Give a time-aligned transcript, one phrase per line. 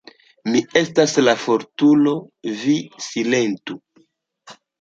[0.53, 2.15] "Mi estas la fortulo,
[2.63, 2.75] vi
[3.11, 3.81] silentu.